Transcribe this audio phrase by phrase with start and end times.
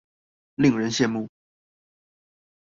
[0.55, 1.29] 令人羡慕